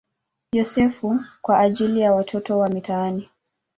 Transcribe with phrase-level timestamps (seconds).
[0.51, 3.29] Yosefu" kwa ajili ya watoto wa mitaani.